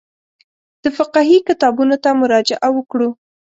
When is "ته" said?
2.03-2.09